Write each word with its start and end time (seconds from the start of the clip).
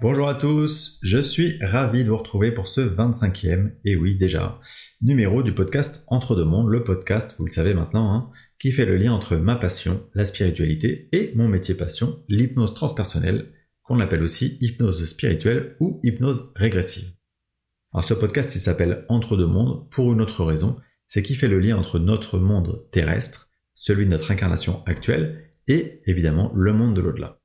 Bonjour 0.00 0.28
à 0.28 0.36
tous, 0.36 1.00
je 1.02 1.18
suis 1.18 1.58
ravi 1.60 2.04
de 2.04 2.10
vous 2.10 2.16
retrouver 2.16 2.52
pour 2.52 2.68
ce 2.68 2.80
25e, 2.80 3.72
et 3.84 3.96
oui 3.96 4.16
déjà, 4.16 4.60
numéro 5.02 5.42
du 5.42 5.52
podcast 5.52 6.04
Entre 6.06 6.36
deux 6.36 6.44
mondes, 6.44 6.68
le 6.68 6.84
podcast, 6.84 7.34
vous 7.36 7.46
le 7.46 7.50
savez 7.50 7.74
maintenant, 7.74 8.14
hein, 8.14 8.30
qui 8.60 8.70
fait 8.70 8.86
le 8.86 8.96
lien 8.96 9.12
entre 9.12 9.34
ma 9.34 9.56
passion, 9.56 10.08
la 10.14 10.24
spiritualité, 10.24 11.08
et 11.10 11.32
mon 11.34 11.48
métier 11.48 11.74
passion, 11.74 12.22
l'hypnose 12.28 12.74
transpersonnelle, 12.74 13.52
qu'on 13.82 13.98
appelle 13.98 14.22
aussi 14.22 14.56
hypnose 14.60 15.04
spirituelle 15.04 15.74
ou 15.80 15.98
hypnose 16.04 16.52
régressive. 16.54 17.10
Alors 17.92 18.04
ce 18.04 18.14
podcast 18.14 18.54
il 18.54 18.60
s'appelle 18.60 19.04
Entre 19.08 19.36
deux 19.36 19.46
mondes 19.46 19.90
pour 19.90 20.12
une 20.12 20.20
autre 20.20 20.44
raison, 20.44 20.76
c'est 21.08 21.24
qu'il 21.24 21.34
fait 21.34 21.48
le 21.48 21.58
lien 21.58 21.76
entre 21.76 21.98
notre 21.98 22.38
monde 22.38 22.86
terrestre, 22.92 23.50
celui 23.74 24.04
de 24.04 24.10
notre 24.10 24.30
incarnation 24.30 24.84
actuelle, 24.86 25.50
et 25.66 26.02
évidemment 26.06 26.52
le 26.54 26.72
monde 26.72 26.94
de 26.94 27.00
l'au-delà. 27.00 27.40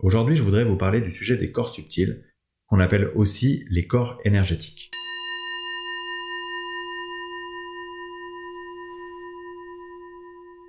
Aujourd'hui, 0.00 0.36
je 0.36 0.44
voudrais 0.44 0.62
vous 0.62 0.76
parler 0.76 1.00
du 1.00 1.10
sujet 1.10 1.36
des 1.36 1.50
corps 1.50 1.70
subtils, 1.70 2.22
qu'on 2.68 2.78
appelle 2.78 3.10
aussi 3.16 3.64
les 3.68 3.88
corps 3.88 4.20
énergétiques. 4.24 4.92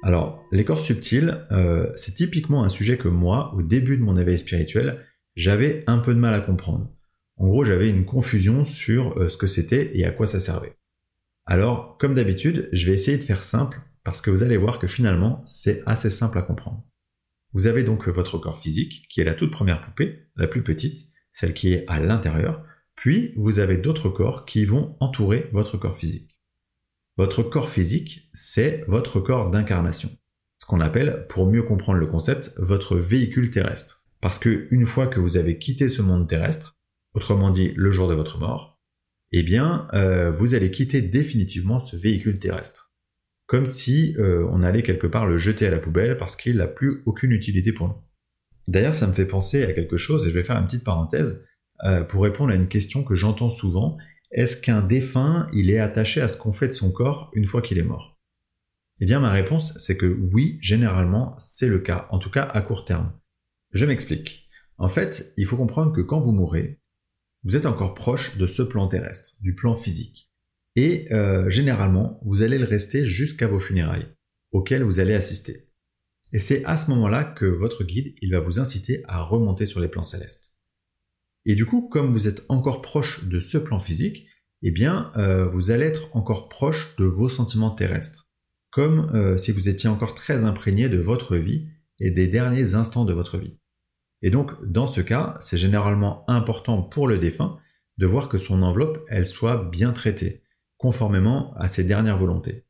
Alors, 0.01 0.43
les 0.51 0.65
corps 0.65 0.79
subtils, 0.79 1.45
euh, 1.51 1.91
c'est 1.95 2.15
typiquement 2.15 2.63
un 2.63 2.69
sujet 2.69 2.97
que 2.97 3.07
moi, 3.07 3.53
au 3.53 3.61
début 3.61 3.97
de 3.97 4.01
mon 4.01 4.17
éveil 4.17 4.39
spirituel, 4.39 5.05
j'avais 5.35 5.83
un 5.85 5.99
peu 5.99 6.15
de 6.15 6.19
mal 6.19 6.33
à 6.33 6.41
comprendre. 6.41 6.91
En 7.37 7.45
gros, 7.45 7.63
j'avais 7.63 7.87
une 7.91 8.05
confusion 8.05 8.65
sur 8.65 9.15
euh, 9.19 9.29
ce 9.29 9.37
que 9.37 9.45
c'était 9.45 9.91
et 9.93 10.05
à 10.05 10.11
quoi 10.11 10.25
ça 10.25 10.39
servait. 10.39 10.75
Alors, 11.45 11.99
comme 11.99 12.15
d'habitude, 12.15 12.67
je 12.73 12.87
vais 12.87 12.93
essayer 12.93 13.19
de 13.19 13.23
faire 13.23 13.43
simple 13.43 13.79
parce 14.03 14.21
que 14.21 14.31
vous 14.31 14.41
allez 14.41 14.57
voir 14.57 14.79
que 14.79 14.87
finalement, 14.87 15.43
c'est 15.45 15.83
assez 15.85 16.09
simple 16.09 16.39
à 16.39 16.41
comprendre. 16.41 16.88
Vous 17.53 17.65
avez 17.65 17.83
donc 17.83 18.07
votre 18.07 18.37
corps 18.37 18.59
physique, 18.59 19.07
qui 19.09 19.21
est 19.21 19.25
la 19.25 19.33
toute 19.33 19.51
première 19.51 19.83
poupée, 19.83 20.27
la 20.35 20.47
plus 20.47 20.63
petite, 20.63 21.07
celle 21.33 21.53
qui 21.53 21.73
est 21.73 21.85
à 21.87 21.99
l'intérieur, 21.99 22.63
puis 22.95 23.33
vous 23.37 23.59
avez 23.59 23.77
d'autres 23.77 24.09
corps 24.09 24.45
qui 24.45 24.65
vont 24.65 24.95
entourer 24.99 25.49
votre 25.51 25.77
corps 25.77 25.97
physique. 25.97 26.37
Votre 27.17 27.43
corps 27.43 27.69
physique, 27.69 28.29
c'est 28.33 28.83
votre 28.87 29.19
corps 29.19 29.49
d'incarnation, 29.49 30.09
ce 30.59 30.65
qu'on 30.65 30.79
appelle, 30.79 31.25
pour 31.29 31.49
mieux 31.49 31.63
comprendre 31.63 31.99
le 31.99 32.07
concept, 32.07 32.53
votre 32.57 32.97
véhicule 32.97 33.51
terrestre. 33.51 34.03
Parce 34.21 34.37
que 34.37 34.67
une 34.71 34.85
fois 34.85 35.07
que 35.07 35.19
vous 35.19 35.37
avez 35.37 35.57
quitté 35.57 35.89
ce 35.89 36.01
monde 36.01 36.27
terrestre, 36.27 36.77
autrement 37.13 37.51
dit 37.51 37.71
le 37.75 37.89
jour 37.89 38.07
de 38.07 38.13
votre 38.13 38.37
mort, 38.37 38.79
eh 39.31 39.43
bien, 39.43 39.87
euh, 39.93 40.31
vous 40.31 40.53
allez 40.53 40.71
quitter 40.71 41.01
définitivement 41.01 41.79
ce 41.79 41.95
véhicule 41.95 42.39
terrestre 42.39 42.88
comme 43.49 43.65
si 43.65 44.15
euh, 44.19 44.47
on 44.51 44.61
allait 44.61 44.83
quelque 44.83 45.07
part 45.07 45.25
le 45.25 45.39
jeter 45.39 45.65
à 45.65 45.71
la 45.71 45.79
poubelle 45.79 46.17
parce 46.17 46.35
qu'il 46.35 46.57
n'a 46.57 46.67
plus 46.67 47.01
aucune 47.07 47.31
utilité 47.31 47.73
pour 47.73 47.87
nous. 47.87 47.97
D'ailleurs, 48.67 48.93
ça 48.93 49.07
me 49.07 49.13
fait 49.13 49.25
penser 49.25 49.63
à 49.63 49.73
quelque 49.73 49.97
chose, 49.97 50.25
et 50.25 50.29
je 50.29 50.35
vais 50.35 50.43
faire 50.43 50.57
une 50.57 50.65
petite 50.65 50.83
parenthèse, 50.83 51.43
euh, 51.83 52.03
pour 52.03 52.21
répondre 52.21 52.51
à 52.51 52.55
une 52.55 52.67
question 52.67 53.03
que 53.03 53.15
j'entends 53.15 53.49
souvent. 53.49 53.97
Est-ce 54.29 54.55
qu'un 54.55 54.81
défunt, 54.81 55.49
il 55.51 55.71
est 55.71 55.79
attaché 55.79 56.21
à 56.21 56.27
ce 56.27 56.37
qu'on 56.37 56.53
fait 56.53 56.67
de 56.67 56.73
son 56.73 56.91
corps 56.91 57.31
une 57.33 57.47
fois 57.47 57.63
qu'il 57.63 57.79
est 57.79 57.83
mort? 57.83 58.19
Eh 58.99 59.05
bien, 59.05 59.19
ma 59.19 59.31
réponse, 59.31 59.75
c'est 59.79 59.97
que 59.97 60.05
oui, 60.05 60.59
généralement, 60.61 61.35
c'est 61.39 61.69
le 61.69 61.79
cas, 61.79 62.07
en 62.11 62.19
tout 62.19 62.29
cas 62.29 62.43
à 62.43 62.61
court 62.61 62.85
terme. 62.85 63.11
Je 63.71 63.87
m'explique. 63.87 64.47
En 64.77 64.89
fait, 64.89 65.33
il 65.37 65.47
faut 65.47 65.57
comprendre 65.57 65.91
que 65.91 66.01
quand 66.01 66.19
vous 66.19 66.33
mourrez, 66.33 66.79
vous 67.43 67.57
êtes 67.57 67.65
encore 67.65 67.95
proche 67.95 68.37
de 68.37 68.45
ce 68.45 68.61
plan 68.61 68.87
terrestre, 68.87 69.31
du 69.41 69.55
plan 69.55 69.75
physique. 69.75 70.29
Et 70.75 71.11
euh, 71.11 71.49
généralement, 71.49 72.19
vous 72.23 72.41
allez 72.41 72.57
le 72.57 72.65
rester 72.65 73.05
jusqu'à 73.05 73.47
vos 73.47 73.59
funérailles, 73.59 74.07
auxquelles 74.51 74.83
vous 74.83 74.99
allez 74.99 75.13
assister. 75.13 75.69
Et 76.31 76.39
c'est 76.39 76.63
à 76.65 76.77
ce 76.77 76.89
moment-là 76.91 77.23
que 77.23 77.45
votre 77.45 77.83
guide, 77.83 78.13
il 78.21 78.31
va 78.31 78.39
vous 78.39 78.59
inciter 78.59 79.03
à 79.07 79.21
remonter 79.21 79.65
sur 79.65 79.79
les 79.79 79.87
plans 79.87 80.03
célestes. 80.03 80.53
Et 81.45 81.55
du 81.55 81.65
coup, 81.65 81.87
comme 81.89 82.11
vous 82.11 82.27
êtes 82.27 82.43
encore 82.49 82.81
proche 82.81 83.25
de 83.25 83.39
ce 83.39 83.57
plan 83.57 83.79
physique, 83.79 84.27
eh 84.61 84.71
bien, 84.71 85.11
euh, 85.15 85.45
vous 85.45 85.71
allez 85.71 85.85
être 85.85 86.15
encore 86.15 86.49
proche 86.49 86.95
de 86.97 87.05
vos 87.05 87.29
sentiments 87.29 87.71
terrestres, 87.71 88.29
comme 88.71 89.09
euh, 89.15 89.37
si 89.37 89.51
vous 89.51 89.69
étiez 89.69 89.89
encore 89.89 90.15
très 90.15 90.43
imprégné 90.43 90.89
de 90.89 90.99
votre 90.99 91.37
vie 91.37 91.67
et 91.99 92.11
des 92.11 92.27
derniers 92.27 92.75
instants 92.75 93.05
de 93.05 93.13
votre 93.13 93.37
vie. 93.37 93.57
Et 94.21 94.29
donc, 94.29 94.51
dans 94.65 94.87
ce 94.87 95.01
cas, 95.01 95.37
c'est 95.39 95.57
généralement 95.57 96.25
important 96.29 96.83
pour 96.83 97.07
le 97.07 97.17
défunt 97.17 97.57
de 97.97 98.05
voir 98.05 98.29
que 98.29 98.37
son 98.37 98.61
enveloppe, 98.61 99.03
elle 99.09 99.25
soit 99.25 99.69
bien 99.71 99.91
traitée, 99.91 100.43
conformément 100.79 101.53
à 101.57 101.67
ses 101.67 101.83
dernières 101.83 102.17
volontés. 102.17 102.65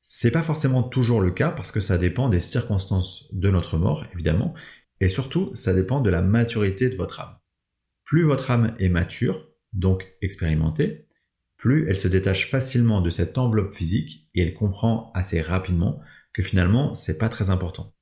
C'est 0.00 0.30
pas 0.30 0.42
forcément 0.42 0.82
toujours 0.82 1.20
le 1.20 1.32
cas 1.32 1.50
parce 1.50 1.70
que 1.70 1.80
ça 1.80 1.98
dépend 1.98 2.28
des 2.28 2.40
circonstances 2.40 3.28
de 3.32 3.50
notre 3.50 3.76
mort, 3.76 4.06
évidemment, 4.14 4.54
et 5.00 5.08
surtout 5.08 5.54
ça 5.54 5.74
dépend 5.74 6.00
de 6.00 6.08
la 6.08 6.22
maturité 6.22 6.88
de 6.88 6.96
votre 6.96 7.20
âme. 7.20 7.36
Plus 8.04 8.22
votre 8.22 8.50
âme 8.50 8.74
est 8.78 8.88
mature, 8.88 9.48
donc 9.72 10.14
expérimentée, 10.22 11.08
plus 11.56 11.88
elle 11.88 11.96
se 11.96 12.08
détache 12.08 12.48
facilement 12.48 13.00
de 13.00 13.10
cette 13.10 13.36
enveloppe 13.36 13.74
physique 13.74 14.28
et 14.34 14.42
elle 14.42 14.54
comprend 14.54 15.10
assez 15.14 15.40
rapidement 15.40 16.00
que 16.32 16.42
finalement 16.42 16.94
c'est 16.94 17.18
pas 17.18 17.28
très 17.28 17.50
important. 17.50 17.92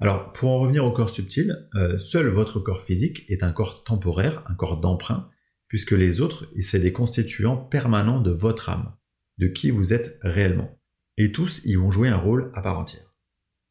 Alors 0.00 0.32
pour 0.32 0.50
en 0.50 0.58
revenir 0.60 0.84
au 0.84 0.92
corps 0.92 1.10
subtil, 1.10 1.68
euh, 1.74 1.98
seul 1.98 2.28
votre 2.28 2.58
corps 2.58 2.82
physique 2.82 3.24
est 3.28 3.42
un 3.42 3.52
corps 3.52 3.84
temporaire, 3.84 4.44
un 4.48 4.54
corps 4.54 4.80
d'emprunt, 4.80 5.28
puisque 5.72 5.92
les 5.92 6.20
autres, 6.20 6.50
c'est 6.60 6.80
des 6.80 6.92
constituants 6.92 7.56
permanents 7.56 8.20
de 8.20 8.30
votre 8.30 8.68
âme, 8.68 8.94
de 9.38 9.46
qui 9.46 9.70
vous 9.70 9.94
êtes 9.94 10.18
réellement. 10.20 10.78
Et 11.16 11.32
tous, 11.32 11.62
ils 11.64 11.78
vont 11.78 11.90
jouer 11.90 12.10
un 12.10 12.18
rôle 12.18 12.52
à 12.54 12.60
part 12.60 12.78
entière. 12.78 13.14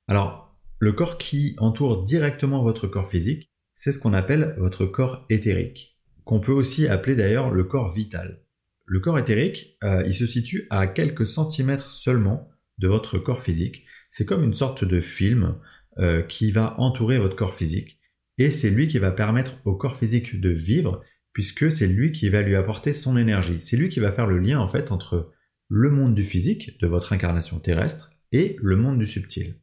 Alors, 0.07 0.57
le 0.79 0.93
corps 0.93 1.19
qui 1.19 1.53
entoure 1.59 2.03
directement 2.03 2.63
votre 2.63 2.87
corps 2.87 3.07
physique, 3.07 3.51
c'est 3.75 3.91
ce 3.91 3.99
qu'on 3.99 4.15
appelle 4.15 4.55
votre 4.57 4.87
corps 4.87 5.27
éthérique, 5.29 5.95
qu'on 6.23 6.39
peut 6.39 6.51
aussi 6.51 6.87
appeler 6.87 7.15
d'ailleurs 7.15 7.51
le 7.51 7.65
corps 7.65 7.93
vital. 7.93 8.41
Le 8.87 8.99
corps 8.99 9.19
éthérique, 9.19 9.77
euh, 9.83 10.01
il 10.07 10.15
se 10.15 10.25
situe 10.25 10.65
à 10.71 10.87
quelques 10.87 11.27
centimètres 11.27 11.91
seulement 11.91 12.49
de 12.79 12.87
votre 12.87 13.19
corps 13.19 13.43
physique. 13.43 13.85
C'est 14.09 14.25
comme 14.25 14.43
une 14.43 14.55
sorte 14.55 14.83
de 14.83 15.01
film 15.01 15.55
euh, 15.99 16.23
qui 16.23 16.51
va 16.51 16.79
entourer 16.79 17.19
votre 17.19 17.35
corps 17.35 17.53
physique. 17.53 17.99
Et 18.39 18.49
c'est 18.49 18.71
lui 18.71 18.87
qui 18.87 18.97
va 18.97 19.11
permettre 19.11 19.61
au 19.65 19.75
corps 19.75 19.97
physique 19.97 20.41
de 20.41 20.49
vivre 20.49 21.03
puisque 21.33 21.71
c'est 21.71 21.87
lui 21.87 22.11
qui 22.11 22.29
va 22.29 22.41
lui 22.41 22.55
apporter 22.55 22.93
son 22.93 23.17
énergie. 23.17 23.61
C'est 23.61 23.77
lui 23.77 23.89
qui 23.89 23.99
va 23.99 24.11
faire 24.11 24.27
le 24.27 24.39
lien 24.39 24.59
en 24.59 24.67
fait 24.67 24.91
entre 24.91 25.31
le 25.69 25.89
monde 25.89 26.15
du 26.15 26.23
physique, 26.23 26.79
de 26.81 26.87
votre 26.87 27.13
incarnation 27.13 27.59
terrestre, 27.59 28.11
et 28.31 28.57
le 28.61 28.75
monde 28.75 28.99
du 28.99 29.07
subtil. 29.07 29.61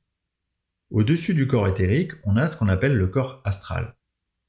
Au-dessus 0.91 1.35
du 1.35 1.47
corps 1.47 1.69
éthérique, 1.69 2.13
on 2.25 2.37
a 2.37 2.49
ce 2.49 2.57
qu'on 2.57 2.69
appelle 2.69 2.97
le 2.97 3.09
corps 3.09 3.43
astral. 3.45 3.95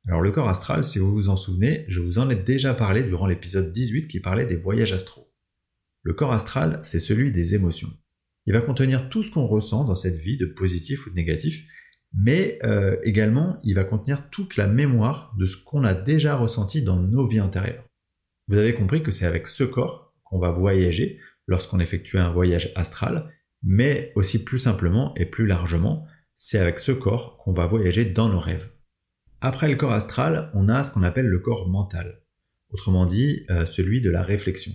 Alors 0.07 0.22
le 0.22 0.31
corps 0.31 0.47
astral, 0.47 0.85
si 0.85 1.00
vous 1.00 1.12
vous 1.12 1.28
en 1.30 1.35
souvenez, 1.35 1.85
je 1.90 2.00
vous 2.00 2.18
en 2.18 2.30
ai 2.30 2.35
déjà 2.35 2.74
parlé 2.74 3.03
durant 3.03 3.28
l'épisode 3.28 3.74
18 3.74 4.07
qui 4.07 4.22
parlait 4.22 4.46
des 4.46 4.56
voyages 4.56 4.94
astraux. 4.94 5.34
Le 6.01 6.13
corps 6.13 6.31
astral, 6.31 6.80
c'est 6.84 7.01
celui 7.01 7.31
des 7.31 7.56
émotions. 7.56 7.91
Il 8.46 8.53
va 8.53 8.62
contenir 8.62 9.09
tout 9.09 9.24
ce 9.24 9.31
qu'on 9.31 9.46
ressent 9.46 9.84
dans 9.84 9.96
cette 9.96 10.16
vie 10.16 10.38
de 10.38 10.46
positif 10.46 11.06
ou 11.06 11.09
de 11.09 11.16
négatif, 11.16 11.66
mais 12.14 12.59
euh, 12.64 12.97
également 13.03 13.59
il 13.64 13.75
va 13.75 13.84
contenir 13.84 14.30
toute 14.30 14.58
la 14.58 14.68
mémoire 14.68 15.36
de 15.38 15.46
ce 15.46 15.58
qu'on 15.58 15.84
a 15.84 15.94
déjà 15.94 16.36
ressenti 16.36 16.81
dans 16.81 16.97
nos 16.97 17.28
vies 17.28 17.42
antérieures. 17.42 17.86
Vous 18.47 18.58
avez 18.58 18.74
compris 18.74 19.03
que 19.03 19.12
c'est 19.12 19.25
avec 19.25 19.47
ce 19.47 19.64
corps 19.64 20.14
qu'on 20.24 20.40
va 20.40 20.52
voyager 20.52 21.19
lorsqu'on 21.48 21.80
effectue 21.80 22.18
un 22.18 22.31
voyage 22.31 22.72
astral, 22.75 23.31
mais 23.64 24.12
aussi 24.16 24.44
plus 24.44 24.59
simplement 24.59 25.14
et 25.16 25.25
plus 25.25 25.46
largement, 25.46 26.06
c'est 26.36 26.59
avec 26.59 26.80
ce 26.80 26.92
corps 26.92 27.38
qu'on 27.38 27.53
va 27.53 27.66
voyager 27.66 28.06
dans 28.06 28.30
nos 28.30 28.40
rêves. 28.40 28.69
Après 29.42 29.68
le 29.68 29.75
corps 29.75 29.94
astral, 29.94 30.51
on 30.54 30.69
a 30.69 30.83
ce 30.83 30.92
qu'on 30.92 31.04
appelle 31.04 31.28
le 31.28 31.39
corps 31.39 31.69
mental, 31.69 32.22
autrement 32.69 33.06
dit 33.06 33.45
euh, 33.50 33.66
celui 33.66 34.01
de 34.01 34.10
la 34.10 34.22
réflexion. 34.22 34.72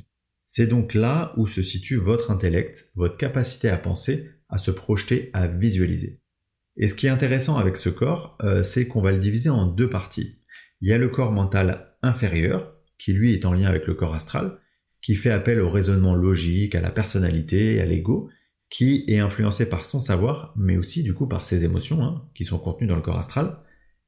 C'est 0.47 0.67
donc 0.67 0.94
là 0.94 1.32
où 1.37 1.47
se 1.47 1.62
situe 1.62 1.97
votre 1.97 2.31
intellect, 2.31 2.91
votre 2.94 3.17
capacité 3.17 3.69
à 3.69 3.76
penser, 3.76 4.31
à 4.49 4.58
se 4.58 4.70
projeter, 4.70 5.31
à 5.32 5.47
visualiser. 5.47 6.20
Et 6.76 6.88
ce 6.88 6.94
qui 6.94 7.06
est 7.06 7.11
intéressant 7.11 7.56
avec 7.56 7.76
ce 7.76 7.88
corps, 7.88 8.37
euh, 8.43 8.65
c'est 8.65 8.88
qu'on 8.88 9.00
va 9.00 9.12
le 9.12 9.19
diviser 9.19 9.50
en 9.50 9.67
deux 9.67 9.88
parties. 9.88 10.38
Il 10.81 10.88
y 10.88 10.93
a 10.93 10.99
le 10.99 11.09
corps 11.09 11.32
mental 11.32 11.97
inférieur, 12.03 12.75
qui 12.99 13.12
lui 13.12 13.32
est 13.32 13.44
en 13.44 13.53
lien 13.53 13.69
avec 13.69 13.87
le 13.87 13.94
corps 13.94 14.15
astral, 14.15 14.59
qui 15.03 15.15
fait 15.15 15.31
appel 15.31 15.61
au 15.61 15.71
raisonnement 15.71 16.15
logique, 16.15 16.75
à 16.75 16.81
la 16.81 16.91
personnalité, 16.91 17.81
à 17.81 17.85
l'ego, 17.85 18.31
qui 18.71 19.05
est 19.06 19.19
influencé 19.19 19.69
par 19.69 19.85
son 19.85 20.00
savoir, 20.00 20.53
mais 20.56 20.76
aussi 20.76 21.03
du 21.03 21.15
coup 21.15 21.29
par 21.29 21.44
ses 21.44 21.65
émotions, 21.65 22.03
hein, 22.03 22.29
qui 22.35 22.44
sont 22.44 22.59
contenues 22.59 22.88
dans 22.88 22.97
le 22.97 23.03
corps 23.03 23.19
astral. 23.19 23.59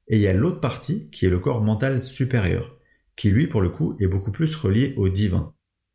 Et 0.09 0.17
il 0.17 0.23
y 0.23 0.27
a 0.27 0.33
l'autre 0.33 0.61
partie, 0.61 1.09
qui 1.11 1.27
est 1.27 1.31
le 1.31 1.39
corps 1.39 1.63
mental 1.63 2.03
supérieur, 2.03 2.77
qui 3.17 3.31
lui, 3.31 3.47
pour 3.47 3.61
le 3.61 3.71
coup, 3.71 3.97
est 4.01 4.07
beaucoup 4.09 4.33
plus 4.33 4.55
relié 4.57 4.95
au 4.97 5.09
divin. 5.09 5.55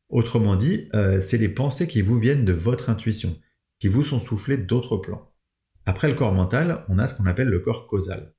Autrement 0.09 0.55
dit, 0.55 0.89
euh, 0.93 1.21
c'est 1.21 1.37
les 1.37 1.49
pensées 1.49 1.87
qui 1.87 2.01
vous 2.01 2.19
viennent 2.19 2.45
de 2.45 2.53
votre 2.53 2.89
intuition, 2.89 3.37
qui 3.79 3.87
vous 3.87 4.03
sont 4.03 4.19
soufflées 4.19 4.57
d'autres 4.57 4.97
plans. 4.97 5.30
Après 5.85 6.07
le 6.07 6.15
corps 6.15 6.33
mental, 6.33 6.85
on 6.89 6.99
a 6.99 7.07
ce 7.07 7.15
qu'on 7.15 7.25
appelle 7.25 7.49
le 7.49 7.59
corps 7.59 7.87
causal. 7.87 8.33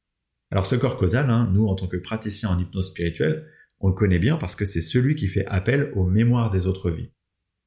Alors 0.50 0.66
ce 0.66 0.76
corps 0.76 0.96
causal, 0.96 1.30
hein, 1.30 1.50
nous 1.52 1.66
en 1.66 1.74
tant 1.74 1.88
que 1.88 1.96
praticiens 1.96 2.50
en 2.50 2.58
hypnose 2.58 2.88
spirituelle, 2.88 3.48
on 3.80 3.88
le 3.88 3.94
connaît 3.94 4.18
bien 4.18 4.36
parce 4.36 4.54
que 4.54 4.64
c'est 4.64 4.80
celui 4.80 5.16
qui 5.16 5.26
fait 5.26 5.46
appel 5.46 5.90
aux 5.94 6.06
mémoires 6.06 6.50
des 6.50 6.66
autres 6.66 6.90
vies, 6.90 7.10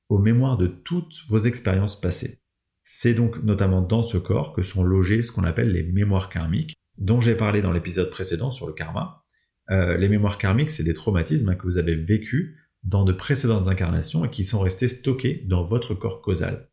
aux 0.08 0.20
mémoires 0.20 0.58
de 0.58 0.68
toutes 0.68 1.24
vos 1.28 1.40
expériences 1.40 2.00
passées. 2.00 2.42
C'est 2.84 3.14
donc 3.14 3.44
notamment 3.44 3.82
dans 3.82 4.04
ce 4.04 4.18
corps 4.18 4.54
que 4.54 4.62
sont 4.62 4.84
logées 4.84 5.24
ce 5.24 5.32
qu'on 5.32 5.44
appelle 5.44 5.72
les 5.72 5.84
mémoires 5.84 6.30
karmiques, 6.30 6.76
dont 6.98 7.20
j'ai 7.20 7.36
parlé 7.36 7.62
dans 7.62 7.72
l'épisode 7.72 8.10
précédent 8.10 8.52
sur 8.52 8.68
le 8.68 8.74
karma. 8.74 9.24
Euh, 9.72 9.98
les 9.98 10.08
mémoires 10.08 10.38
karmiques, 10.38 10.72
c'est 10.72 10.84
des 10.84 10.94
traumatismes 10.94 11.50
hein, 11.50 11.56
que 11.56 11.64
vous 11.64 11.78
avez 11.78 11.96
vécus 11.96 12.56
dans 12.84 13.04
de 13.04 13.12
précédentes 13.12 13.68
incarnations 13.68 14.24
et 14.24 14.30
qui 14.30 14.46
sont 14.46 14.60
restés 14.60 14.88
stockés 14.88 15.44
dans 15.48 15.66
votre 15.66 15.96
corps 15.96 16.22
causal. 16.22 16.70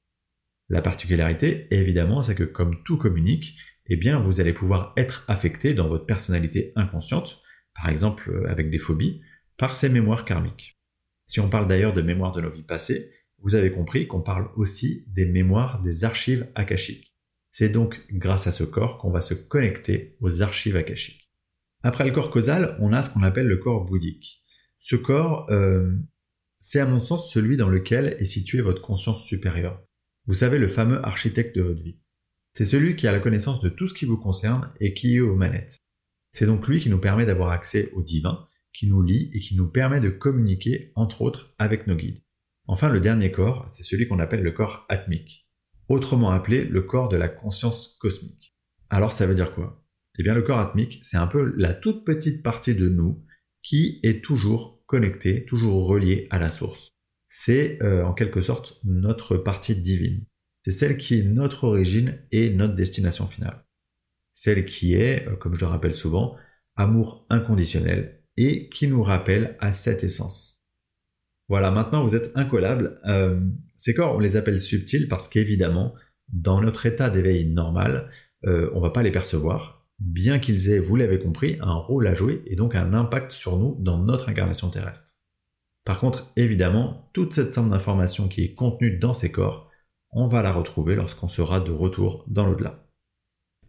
La 0.69 0.83
particularité, 0.83 1.67
évidemment, 1.71 2.23
c'est 2.23 2.35
que 2.35 2.45
comme 2.45 2.83
tout 2.85 2.97
communique, 2.97 3.57
eh 3.87 3.97
bien, 3.97 4.19
vous 4.19 4.41
allez 4.41 4.53
pouvoir 4.53 4.93
être 4.97 5.25
affecté 5.29 5.75
dans 5.75 5.89
votre 5.89 6.07
personnalité 6.07 6.73
inconsciente, 6.77 7.43
par 7.75 7.89
exemple 7.89 8.31
euh, 8.31 8.49
avec 8.49 8.71
des 8.71 8.79
phobies, 8.79 9.21
par 9.59 9.77
ces 9.77 9.89
mémoires 9.89 10.25
karmiques. 10.25 10.79
Si 11.27 11.41
on 11.41 11.49
parle 11.49 11.69
d'ailleurs 11.69 11.95
de 11.95 12.03
mémoire 12.03 12.33
de 12.33 12.41
nos 12.41 12.51
vies 12.51 12.63
passées, 12.63 13.11
vous 13.39 13.55
avez 13.55 13.73
compris 13.73 14.07
qu'on 14.07 14.21
parle 14.21 14.51
aussi 14.57 15.05
des 15.09 15.27
mémoires 15.27 15.83
des 15.83 16.05
archives 16.05 16.47
akashiques. 16.55 17.15
C'est 17.51 17.69
donc 17.69 18.01
grâce 18.11 18.47
à 18.47 18.53
ce 18.53 18.65
corps 18.65 18.99
qu'on 18.99 19.11
va 19.11 19.21
se 19.21 19.35
connecter 19.35 20.17
aux 20.21 20.43
archives 20.43 20.77
akashiques. 20.77 21.31
Après 21.83 22.05
le 22.05 22.13
corps 22.13 22.31
causal, 22.31 22.77
on 22.81 22.93
a 22.93 23.03
ce 23.03 23.11
qu'on 23.11 23.23
appelle 23.23 23.49
le 23.49 23.57
corps 23.57 23.85
bouddhique. 23.85 24.43
Ce 24.79 24.97
corps, 24.97 25.47
euh, 25.51 25.93
c'est 26.61 26.81
à 26.81 26.87
mon 26.87 27.01
sens 27.01 27.31
celui 27.33 27.57
dans 27.57 27.69
lequel 27.69 28.17
est 28.19 28.27
située 28.27 28.61
votre 28.61 28.81
conscience 28.81 29.25
supérieure. 29.25 29.83
Vous 30.27 30.35
savez, 30.35 30.59
le 30.59 30.69
fameux 30.69 31.05
architecte 31.05 31.57
de 31.57 31.63
votre 31.63 31.83
vie. 31.83 31.99
C'est 32.55 32.65
celui 32.65 32.97
qui 32.97 33.09
a 33.09 33.13
la 33.13 33.21
connaissance 33.21 33.61
de 33.61 33.69
tout 33.69 33.89
ce 33.89 33.95
qui 33.95 34.05
vous 34.05 34.19
concerne 34.19 34.71
et 34.79 34.95
qui 34.95 35.17
est 35.17 35.21
aux 35.21 35.35
manettes. 35.35 35.81
C'est 36.33 36.47
donc 36.47 36.69
lui 36.69 36.81
qui 36.81 36.91
nous 36.91 37.01
permet 37.01 37.27
d'avoir 37.27 37.51
accès 37.51 37.91
au 37.93 38.03
divin, 38.03 38.47
qui 38.73 38.87
nous 38.87 39.03
lie 39.03 39.31
et 39.35 39.41
qui 39.41 39.57
nous 39.57 39.69
permet 39.69 40.01
de 40.01 40.11
communiquer, 40.11 40.93
entre 40.95 41.23
autres, 41.23 41.55
avec 41.59 41.87
nos 41.87 41.97
guides. 41.97 42.23
Enfin, 42.67 42.89
le 42.89 43.01
dernier 43.01 43.33
corps, 43.33 43.67
c'est 43.73 43.83
celui 43.83 44.07
qu'on 44.07 44.21
appelle 44.21 44.43
le 44.43 44.53
corps 44.53 44.87
atmique, 44.89 45.49
autrement 45.89 46.31
appelé 46.31 46.65
le 46.65 46.83
corps 46.83 47.09
de 47.09 47.17
la 47.17 47.29
conscience 47.29 47.97
cosmique. 48.01 48.55
Alors 48.91 49.13
ça 49.13 49.27
veut 49.27 49.35
dire 49.35 49.55
quoi? 49.55 49.85
Eh 50.19 50.23
bien 50.23 50.35
le 50.35 50.43
corps 50.43 50.61
atmique, 50.61 51.01
c'est 51.03 51.17
un 51.17 51.27
peu 51.27 51.53
la 51.57 51.75
toute 51.75 52.05
petite 52.05 52.43
partie 52.43 52.75
de 52.75 52.89
nous 52.89 53.25
qui 53.63 53.99
est 54.03 54.23
toujours 54.23 54.85
connectée, 54.87 55.45
toujours 55.47 55.87
reliée 55.87 56.29
à 56.31 56.39
la 56.39 56.51
source. 56.51 56.93
C'est 57.35 57.83
euh, 57.83 58.05
en 58.05 58.13
quelque 58.13 58.43
sorte 58.43 58.79
notre 58.85 59.39
partie 59.39 59.75
divine. 59.75 60.27
C'est 60.67 60.71
celle 60.71 60.99
qui 60.99 61.19
est 61.19 61.23
notre 61.23 61.65
origine 61.65 62.19
et 62.31 62.51
notre 62.51 62.75
destination 62.75 63.27
finale. 63.27 63.65
Celle 64.35 64.67
qui 64.67 64.95
est, 64.95 65.27
euh, 65.27 65.37
comme 65.37 65.55
je 65.55 65.61
le 65.61 65.67
rappelle 65.67 65.95
souvent, 65.95 66.37
amour 66.77 67.27
inconditionnel 67.31 68.23
et 68.37 68.69
qui 68.69 68.87
nous 68.87 69.03
rappelle 69.03 69.57
à 69.61 69.73
cette 69.73 70.05
essence. 70.05 70.63
Voilà, 71.49 71.71
maintenant 71.71 72.05
vous 72.05 72.15
êtes 72.15 72.33
incollable. 72.35 73.01
Euh, 73.07 73.41
ces 73.79 73.95
corps, 73.95 74.15
on 74.15 74.21
les 74.21 74.37
appelle 74.37 74.61
subtils 74.61 75.09
parce 75.09 75.27
qu'évidemment, 75.27 75.95
dans 76.29 76.61
notre 76.61 76.85
état 76.85 77.09
d'éveil 77.09 77.47
normal, 77.47 78.11
on 78.45 78.77
ne 78.77 78.81
va 78.81 78.91
pas 78.91 79.03
les 79.03 79.13
percevoir, 79.13 79.87
bien 80.01 80.39
qu'ils 80.41 80.71
aient, 80.71 80.81
vous 80.81 80.97
l'avez 80.97 81.21
compris, 81.21 81.59
un 81.61 81.75
rôle 81.75 82.09
à 82.09 82.15
jouer 82.15 82.43
et 82.47 82.57
donc 82.57 82.75
un 82.75 82.93
impact 82.93 83.31
sur 83.31 83.57
nous 83.57 83.77
dans 83.79 83.99
notre 83.99 84.29
incarnation 84.29 84.69
terrestre. 84.69 85.13
Par 85.85 85.99
contre, 85.99 86.33
évidemment, 86.37 87.11
toute 87.13 87.33
cette 87.33 87.55
somme 87.55 87.71
d'informations 87.71 88.29
qui 88.29 88.45
est 88.45 88.55
contenue 88.55 88.99
dans 88.99 89.15
ces 89.15 89.33
corps, 89.33 89.71
on 90.11 90.29
va 90.29 90.43
la 90.43 90.53
retrouver 90.53 90.95
lorsqu'on 90.95 91.29
sera 91.29 91.61
de 91.61 91.73
retour 91.73 92.25
dans 92.29 92.47
l'au-delà. 92.47 92.87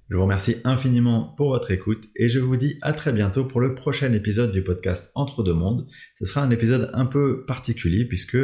Je 0.09 0.17
vous 0.17 0.23
remercie 0.23 0.57
infiniment 0.63 1.33
pour 1.37 1.49
votre 1.49 1.71
écoute 1.71 2.09
et 2.15 2.29
je 2.29 2.39
vous 2.39 2.57
dis 2.57 2.77
à 2.81 2.93
très 2.93 3.13
bientôt 3.13 3.45
pour 3.45 3.61
le 3.61 3.73
prochain 3.73 4.13
épisode 4.13 4.51
du 4.51 4.63
podcast 4.63 5.11
Entre 5.15 5.41
deux 5.43 5.53
mondes. 5.53 5.87
Ce 6.19 6.25
sera 6.25 6.43
un 6.43 6.51
épisode 6.51 6.91
un 6.93 7.05
peu 7.05 7.45
particulier 7.45 8.05
puisque 8.05 8.37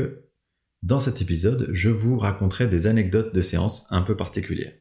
dans 0.81 1.01
cet 1.01 1.22
épisode, 1.22 1.69
je 1.74 1.89
vous 1.89 2.18
raconterai 2.18 2.68
des 2.68 2.88
anecdotes 2.88 3.36
de 3.36 3.42
séances 3.42 3.86
un 3.89 4.01
peu 4.01 4.15
particulières. 4.15 4.74